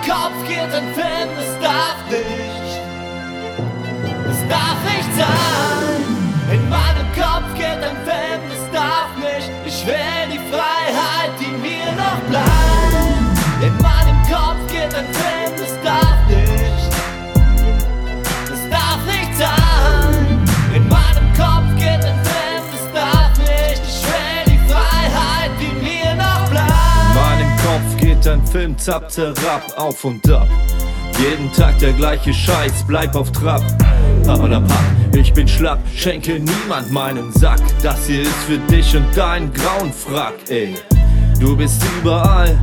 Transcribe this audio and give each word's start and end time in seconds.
Kopf 0.00 0.46
geht 0.46 0.58
ein 0.58 0.94
Film, 0.94 1.28
es 1.38 1.60
darf 1.60 1.96
nicht. 2.08 2.80
Es 4.30 4.48
darf 4.48 4.84
nicht 4.84 5.16
sein. 5.16 5.71
Ein 28.32 28.46
Film 28.46 28.78
zapp, 28.78 29.10
zerrapp, 29.10 29.74
auf 29.76 30.06
und 30.06 30.26
ab. 30.30 30.48
Jeden 31.18 31.52
Tag 31.52 31.78
der 31.80 31.92
gleiche 31.92 32.32
Scheiß, 32.32 32.82
bleib 32.88 33.14
auf 33.14 33.30
Trab. 33.30 33.62
Aber 34.26 34.48
papp, 34.48 35.14
ich 35.14 35.34
bin 35.34 35.46
schlapp, 35.46 35.80
schenke 35.94 36.40
niemand 36.40 36.90
meinen 36.90 37.30
Sack. 37.32 37.60
Das 37.82 38.06
hier 38.06 38.22
ist 38.22 38.44
für 38.46 38.56
dich 38.56 38.96
und 38.96 39.04
deinen 39.14 39.52
grauen 39.52 39.92
Frack, 39.92 40.32
ey. 40.48 40.74
Du 41.40 41.54
bist 41.54 41.84
überall, 42.00 42.58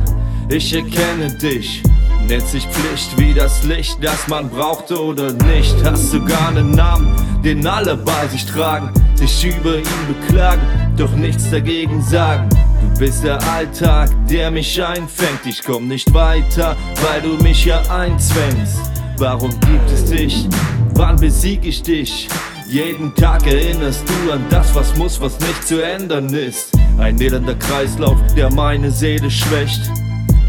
ich 0.48 0.74
erkenne 0.74 1.32
dich. 1.40 1.84
Nennt 2.26 2.48
sich 2.48 2.66
Pflicht 2.66 3.16
wie 3.16 3.32
das 3.32 3.62
Licht, 3.62 3.98
das 4.02 4.26
man 4.26 4.50
brauchte 4.50 5.00
oder 5.00 5.32
nicht. 5.32 5.76
Hast 5.84 6.10
sogar 6.10 6.48
einen 6.48 6.72
Namen, 6.72 7.14
den 7.44 7.64
alle 7.64 7.96
bei 7.96 8.26
sich 8.26 8.44
tragen, 8.44 8.90
sich 9.14 9.44
über 9.44 9.76
ihn 9.76 9.84
beklagen, 10.08 10.62
doch 10.96 11.12
nichts 11.12 11.48
dagegen 11.48 12.02
sagen. 12.02 12.48
Du 12.80 12.98
bist 12.98 13.24
der 13.24 13.42
Alltag, 13.50 14.10
der 14.28 14.50
mich 14.50 14.82
einfängt. 14.82 15.44
Ich 15.44 15.62
komm 15.62 15.88
nicht 15.88 16.12
weiter, 16.12 16.76
weil 17.02 17.22
du 17.22 17.42
mich 17.42 17.64
ja 17.64 17.82
einzwängst. 17.90 18.78
Warum 19.18 19.50
gibt 19.60 19.90
es 19.92 20.04
dich? 20.06 20.48
Wann 20.94 21.16
besieg 21.16 21.64
ich 21.64 21.82
dich? 21.82 22.28
Jeden 22.66 23.14
Tag 23.14 23.46
erinnerst 23.46 24.04
du 24.08 24.32
an 24.32 24.44
das, 24.48 24.74
was 24.74 24.96
muss, 24.96 25.20
was 25.20 25.38
nicht 25.40 25.66
zu 25.66 25.82
ändern 25.82 26.32
ist. 26.32 26.72
Ein 26.98 27.20
elender 27.20 27.54
Kreislauf, 27.56 28.18
der 28.36 28.52
meine 28.52 28.90
Seele 28.90 29.30
schwächt, 29.30 29.90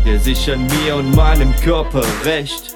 der 0.05 0.19
sich 0.19 0.51
an 0.51 0.67
mir 0.67 0.95
und 0.97 1.15
meinem 1.15 1.55
Körper 1.57 2.03
rächt. 2.23 2.75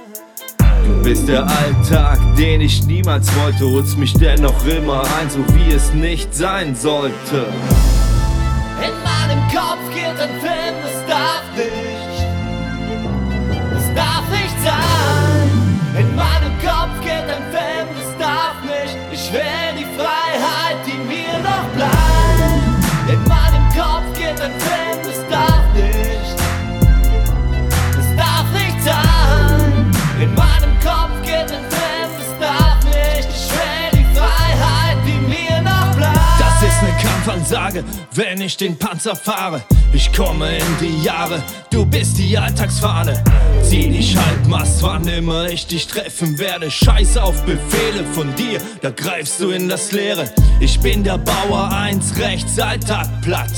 Du 0.86 1.04
bist 1.04 1.28
der 1.28 1.48
Alltag, 1.48 2.20
den 2.38 2.62
ich 2.62 2.86
niemals 2.86 3.30
wollte, 3.36 3.66
holst 3.66 3.98
mich 3.98 4.14
dennoch 4.14 4.66
immer 4.66 5.04
ein, 5.20 5.30
so 5.30 5.40
wie 5.54 5.74
es 5.74 5.94
nicht 5.94 6.34
sein 6.34 6.76
sollte. 6.76 7.46
In 9.26 9.32
meinem 9.32 9.48
Kopf 9.50 9.90
geht 9.92 10.06
ein 10.06 10.40
Film, 10.40 10.76
es 10.86 11.06
darf 11.08 11.44
ne 37.36 37.46
Kampfansage, 37.46 37.84
wenn 38.14 38.42
ich 38.42 38.58
den 38.58 38.78
Panzer 38.78 39.16
fahre. 39.16 39.64
Ich 39.94 40.12
komme 40.12 40.58
in 40.58 40.78
die 40.80 41.04
Jahre, 41.04 41.42
du 41.70 41.86
bist 41.86 42.18
die 42.18 42.38
Alltagsfahne. 42.38 43.24
Zieh 43.64 43.90
dich 43.90 44.16
Halbmast, 44.16 44.84
wann 44.84 45.08
immer 45.08 45.48
ich 45.50 45.68
dich 45.68 45.88
treffen 45.88 46.38
werde. 46.38 46.70
Scheiß 46.70 47.18
auf 47.18 47.42
Befehle 47.44 48.04
von 48.14 48.34
dir, 48.36 48.60
da 48.82 48.90
greifst 48.90 49.40
du 49.40 49.52
in 49.52 49.70
das 49.70 49.92
Leere. 49.92 50.30
Ich 50.60 50.80
bin 50.80 51.04
der 51.04 51.18
Bauer 51.18 51.72
1 51.72 52.18
rechts, 52.18 52.60
Alltag 52.60 53.08
platt. 53.22 53.54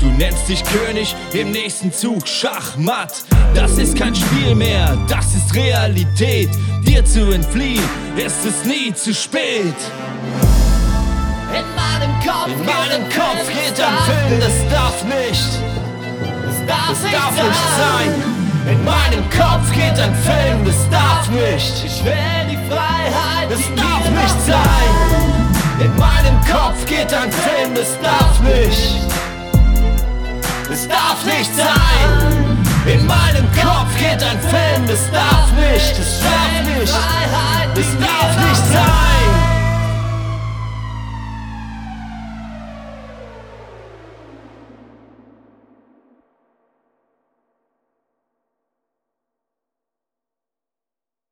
Du 0.00 0.06
nennst 0.06 0.48
dich 0.48 0.62
König, 0.64 1.14
im 1.32 1.50
nächsten 1.50 1.92
Zug 1.92 2.26
Schachmatt. 2.26 3.24
Das 3.54 3.78
ist 3.78 3.96
kein 3.96 4.14
Spiel 4.14 4.54
mehr, 4.54 4.96
das 5.08 5.34
ist 5.34 5.54
Realität. 5.54 6.50
Dir 6.86 7.04
zu 7.04 7.32
entfliehen, 7.32 7.82
ist 8.16 8.44
es 8.44 8.64
nie 8.64 8.94
zu 8.94 9.12
spät. 9.12 9.74
In 11.50 11.64
Kopf, 12.28 12.48
In 12.48 12.64
meinem 12.66 13.08
Kopf 13.08 13.48
geht 13.48 13.80
ein 13.80 13.98
Film, 14.04 14.40
das 14.40 14.68
darf 14.70 15.02
nicht. 15.04 15.48
Es 16.46 16.66
darf, 16.66 16.88
Das 16.90 17.10
darf 17.10 17.32
nicht 17.32 17.68
sein. 17.78 18.38
In 18.70 18.84
meinem 18.84 19.24
Kopf 19.30 19.72
geht 19.72 19.98
ein 19.98 20.14
Film, 20.14 20.64
das 20.66 20.76
darf 20.90 21.28
nicht. 21.30 21.84
Ich 21.86 22.04
will 22.04 22.44
die 22.50 22.58
Freiheit. 22.68 23.48
Das 23.48 23.62
darf 23.76 24.04
nicht 24.10 24.40
sein. 24.46 24.90
In 25.80 25.96
meinem 25.96 26.38
Kopf 26.44 26.84
geht 26.84 27.12
ein 27.14 27.32
Film, 27.32 27.74
das 27.74 27.98
darf 28.02 28.40
nicht. 28.42 29.08
Es 30.70 30.86
darf 30.86 31.24
nicht 31.24 31.50
sein. 31.56 32.58
In 32.84 33.06